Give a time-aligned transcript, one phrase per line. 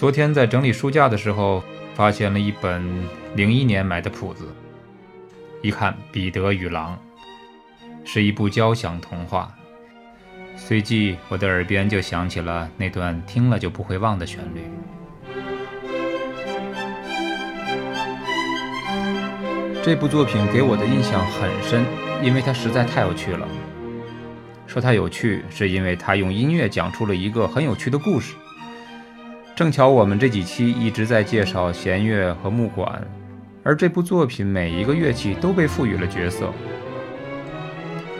[0.00, 1.62] 昨天在整理书架的时候，
[1.92, 2.82] 发现了一本
[3.36, 4.48] 零一年买的谱子，
[5.60, 6.98] 一看《彼得与狼》，
[8.10, 9.54] 是一部交响童话。
[10.56, 14.62] 随即，我的耳边就响起了那段听了就不会忘的旋律。
[19.82, 21.84] 这部作品给我的印象很深，
[22.22, 23.46] 因为它实在太有趣了。
[24.66, 28.34] 说它有趣，是因为它用音乐讲出了一个很有趣的故事。
[29.60, 33.06] 正巧我们这几期一直在介绍弦乐和木管，
[33.62, 36.50] 而这部作品每一个乐器都被赋予了角色。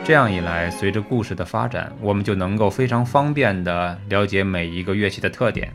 [0.05, 5.73] 这样一来，随着故事的发展，我们就能够非常方便地了解每一个乐器的特点。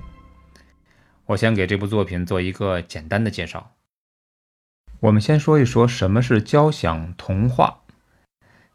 [1.25, 3.71] 我先给这部作品做一个简单的介绍。
[4.99, 7.79] 我们先说一说什么是交响童话。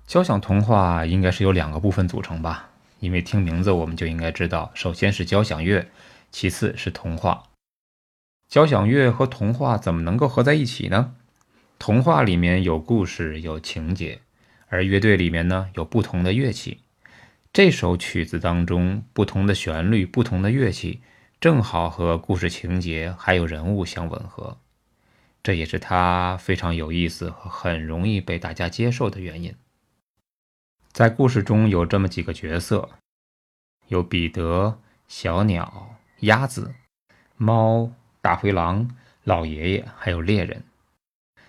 [0.08, 2.68] 交响童话应该是由两个部分组成吧？
[2.98, 5.86] 因为听名字我们就应该知道，首先是交响乐，
[6.30, 7.44] 其次是童话。
[8.48, 11.14] 交响乐和童话怎么能够合在一起呢？
[11.78, 14.20] 童话里面有故事，有情节，
[14.68, 16.80] 而乐队里面呢有不同的乐器。
[17.52, 21.00] 这首曲子当中不同的旋律、不同的乐器，
[21.40, 24.58] 正好和故事情节还有人物相吻合，
[25.42, 29.54] 这也是它非常有意思和很容易被大家接受的原因。
[30.92, 32.90] 在故事中有这么几个角色，
[33.88, 36.74] 有彼得、小鸟、鸭子、
[37.36, 38.90] 猫、大灰狼、
[39.24, 40.64] 老爷爷，还有猎人。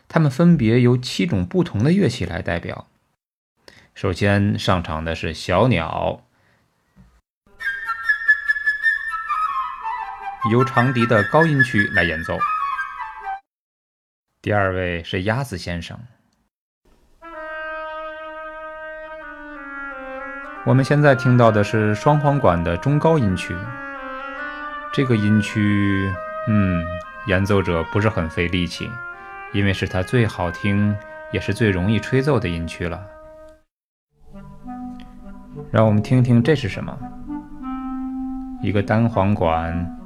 [0.07, 2.87] 他们分别由七种不同的乐器来代表。
[3.93, 6.21] 首先上场的是小鸟，
[10.51, 12.37] 由长笛的高音区来演奏。
[14.41, 15.99] 第二位是鸭子先生。
[20.65, 23.55] 我们现在听到的是双簧管的中高音区，
[24.93, 26.13] 这个音区，
[26.49, 26.83] 嗯，
[27.27, 28.89] 演奏者不是很费力气，
[29.53, 30.93] 因为是它最好听，
[31.31, 33.01] 也是最容易吹奏的音区了。
[35.71, 36.97] 让我们听听这是什么？
[38.61, 39.97] 一个单簧管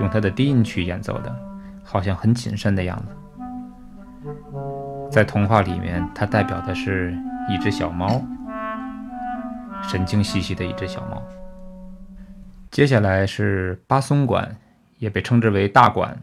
[0.00, 1.36] 用它的低音区演奏的，
[1.84, 3.14] 好像很谨慎的样子。
[5.10, 7.14] 在童话里面，它代表的是
[7.50, 8.22] 一只小猫。
[9.82, 11.22] 神经兮兮的一只小猫。
[12.74, 14.56] 接下来是巴松管，
[14.98, 16.18] 也被称之为大管。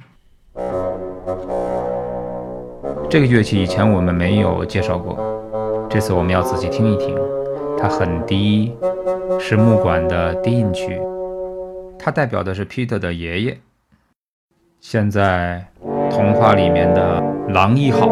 [3.09, 5.17] 这个乐器以前我们没有介绍过，
[5.89, 7.17] 这次我们要仔细听一听。
[7.79, 8.75] 它很低，
[9.39, 11.01] 是木管的低音区。
[11.97, 13.57] 它代表的是 Peter 的爷爷。
[14.81, 15.65] 现在，
[16.09, 17.23] 童话里面的
[17.53, 18.09] 狼一号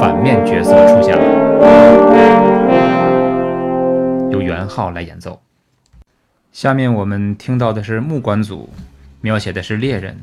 [0.00, 1.22] 反面角色出现了。
[4.32, 5.40] 由元昊来演奏。
[6.56, 8.70] 下面我们听到的是木管组，
[9.20, 10.16] 描写的是猎人。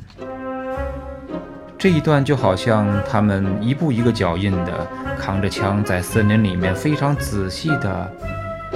[1.77, 4.88] 这一段就好像他们一步一个脚印的
[5.19, 8.11] 扛着枪，在森林里面非常仔细的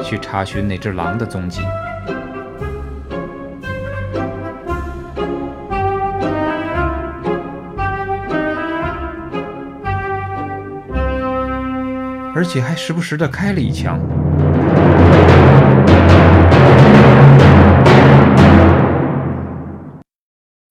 [0.03, 1.63] 去查询那只狼的踪迹。
[12.35, 13.99] 而且还时不时的开了一枪。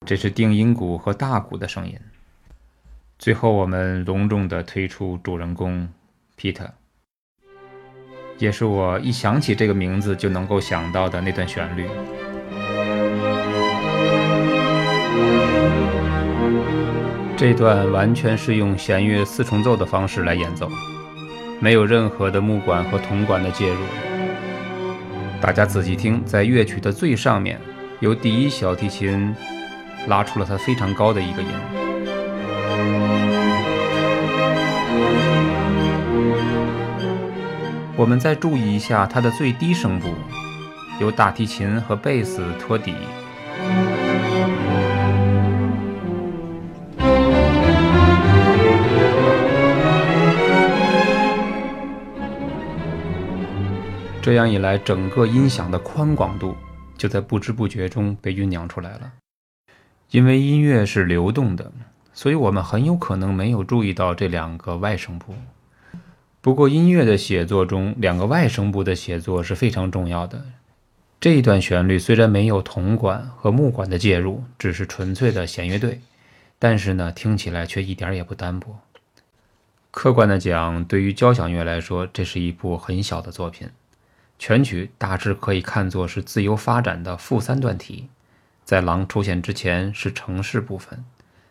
[0.07, 1.99] 这是定音鼓和大鼓的声音。
[3.19, 5.89] 最后，我们隆重的推出主人公
[6.39, 6.71] Peter，
[8.39, 11.89] 也是我一想起这个名字就能够想到的那段旋律。
[17.37, 20.71] 这段完全是用弦乐四重奏的方式来演奏，
[21.59, 23.81] 没有任何的木管和铜管的介入。
[25.41, 27.61] 大家仔细听，在乐曲的最上面，
[27.99, 29.35] 由第一小提琴。
[30.07, 31.49] 拉出了它非常高的一个音。
[37.99, 40.09] 我们再注意一下它的最低声部，
[41.01, 42.95] 由大提琴和贝斯托底。
[54.21, 56.55] 这样一来，整个音响的宽广度
[56.99, 59.13] 就在不知不觉中被酝酿出来了。
[60.11, 61.73] 因为音乐是流动的，
[62.13, 65.35] 所以我们很有可能没有注意到这两个外声部。
[66.41, 70.45] 不过，音乐的写作中，两个外声部的写作是非常重要的。
[71.19, 76.01] 这一段旋律虽然没有铜管和木管的介入，只是纯粹的弦乐队，
[76.59, 78.79] 但是呢，听起来却一点也不单薄。
[79.91, 83.69] 客观的讲，对于交响乐来说，这是一部很小的作品。
[84.39, 88.09] 全曲大致可以看作是自由发展的负三段体。
[88.67, 91.05] 在狼出现之前是城市部分，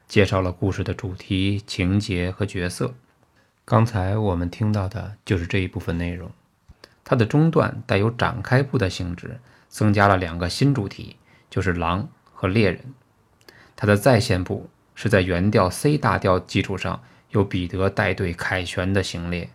[0.06, 2.94] 介绍了故事的主题、情节和角色。
[3.64, 6.30] 刚才我们听到的就是这一部分内容。
[7.06, 9.40] 它的中段带有展开部的性质，
[9.70, 11.16] 增加了两个新主题，
[11.50, 12.82] 就是狼和猎人。
[13.78, 19.50] 它的再现部是在原调 C 大调基础上，由彼得带队凯旋的行列。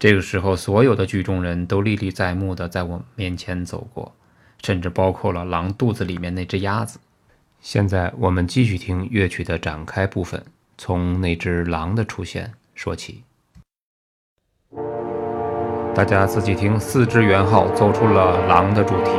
[0.00, 4.16] 这个时候，所有的剧中人都历历在目的在我面前走过。
[4.62, 6.98] 甚至包括了狼肚子里面那只鸭子。
[7.60, 10.44] 现在我们继续听乐曲的展开部分，
[10.76, 13.22] 从那只狼的出现说起。
[15.94, 19.10] 大家自己听，四只猿号走出了狼的主题。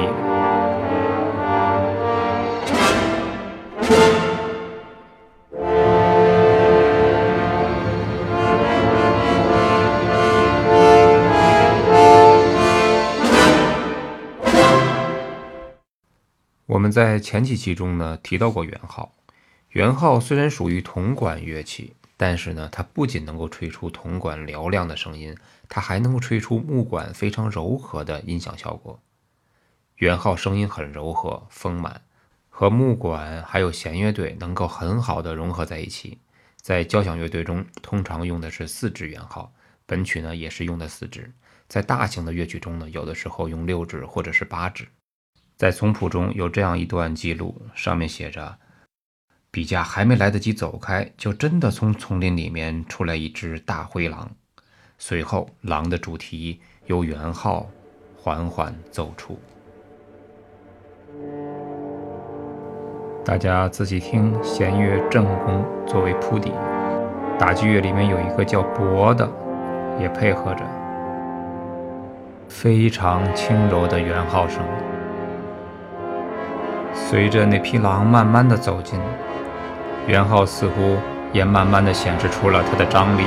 [16.92, 19.14] 在前几期中呢提到过圆号，
[19.70, 25.36] 圆号虽然属于铜管乐器，但是呢它不仅能够吹出铜管嘹亮的声音，
[25.68, 29.00] 它还能够吹出木管非常柔和的音响效果。
[29.98, 32.02] 圆号声音很柔和丰满，
[32.50, 36.20] 和木管还有弦乐队能够很好的融合在一起。
[36.62, 39.52] 在交响乐队中，通常用的是四支圆号，
[39.86, 41.32] 本曲呢也是用的四支。
[41.68, 44.88] 在大型的乐曲中呢，有的时候用六支或者是八支。
[45.60, 48.58] 在总谱中有这样一段记录，上面写着
[49.52, 54.32] ：“比价还没来得及走开，就真的从丛林里面出来一只大灰狼。
[54.98, 57.70] 随后，狼的主题由圆号
[58.16, 59.38] 缓缓奏出。
[63.26, 66.54] 大家仔细听，弦乐正宫作为铺底，
[67.38, 69.30] 打击乐里面有一个叫钹的，
[70.00, 70.64] 也配合着，
[72.48, 74.64] 非常轻柔的圆号声。”
[76.94, 79.00] 随着那匹狼慢慢的走近，
[80.08, 80.98] 元昊似乎
[81.32, 83.24] 也慢慢的显示出了他的张力。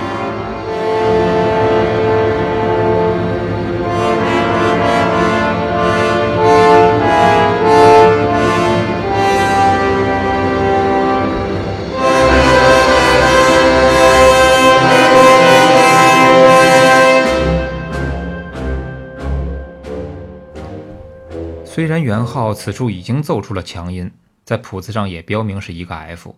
[21.82, 24.12] 虽然元昊此处已经奏出了强音，
[24.44, 26.36] 在谱子上也标明是一个 F，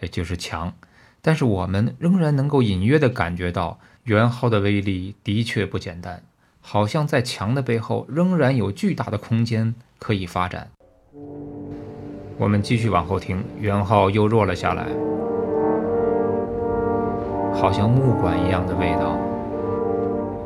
[0.00, 0.74] 也就是强，
[1.22, 6.22] 但是我们仍然能够隐约的感觉到元昊的威力的确不简单，
[6.60, 10.68] 好像在强的背后仍然有巨大的空间可以发展。
[12.36, 14.84] 我们继续往后听，元昊又弱了下来，
[17.54, 19.16] 好像木管一样的味道，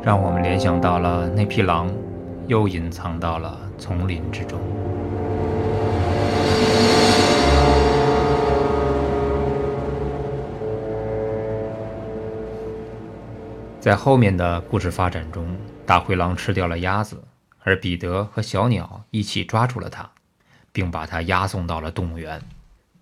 [0.01, 1.91] 让我们联想到了那匹狼，
[2.49, 3.57] 又隐藏到了。
[3.77, 4.59] 丛林之中，
[13.79, 15.55] 在后面的故事发展中，
[15.85, 17.23] 大灰狼吃掉了鸭子，
[17.59, 20.09] 而彼得和小鸟一起抓住了它，
[20.71, 22.41] 并把它押送到了动物园。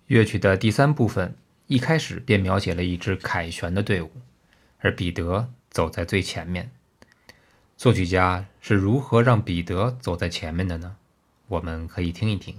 [0.08, 1.34] 乐曲的第三部分
[1.66, 4.10] 一开始便描写了一支凯旋的队伍，
[4.80, 6.70] 而彼得走在最前面。
[7.78, 10.96] 作曲家是如何让彼得走在前面的呢？
[11.46, 12.56] 我们可以听一听。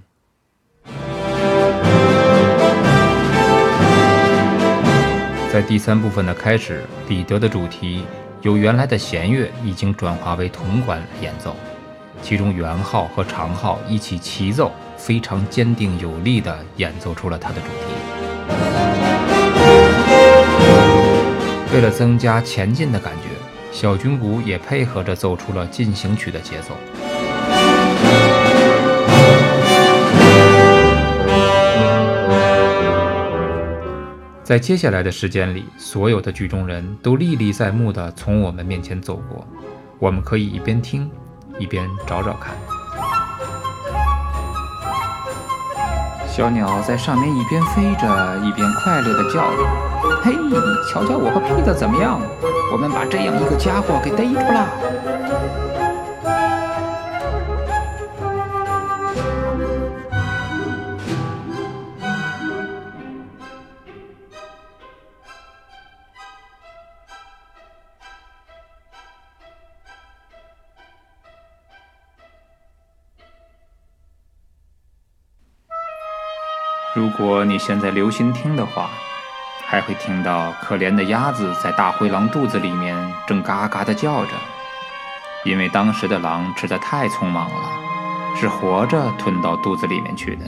[5.51, 8.05] 在第三部分的开始，彼得的主题
[8.43, 11.53] 由原来的弦乐已经转化为铜管演奏，
[12.21, 17.93] 其中圆号和长号一起齐奏，非常坚定有力地演奏出了他的主题。
[21.73, 23.38] 为了增加前进的感觉。
[23.71, 26.75] 小军鼓也配合着奏出了进行曲的节奏。
[34.43, 39.47] 在接下来的时间里，所有的剧中人都历历在目的从我们面前走过，
[39.99, 41.07] 我们可以一边听，
[41.59, 42.55] 一边找找看。
[46.27, 49.63] 小鸟在上面一边飞着，一边快乐地叫着
[50.23, 50.33] ：“嘿，
[50.91, 52.19] 瞧瞧我和皮特怎么样？
[52.71, 54.67] 我们把这样一个家伙给逮住了。”
[76.95, 78.89] 如果你现在留心听的话，
[79.69, 82.97] 还会听到可怜的鸭子在大灰狼肚子里面
[83.27, 84.31] 正嘎嘎地叫着，
[85.45, 87.69] 因为当时的狼吃的太匆忙了，
[88.35, 90.45] 是活着吞到肚子里面去的。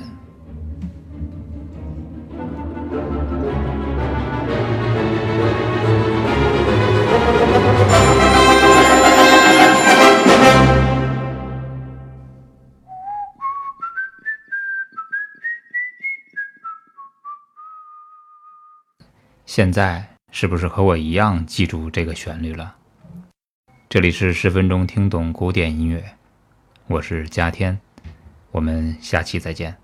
[19.53, 22.77] 现在是不是和我一样记住这个旋律了？
[23.89, 26.15] 这里是十分钟听懂古典音乐，
[26.87, 27.77] 我是嘉天，
[28.51, 29.75] 我们下期再见。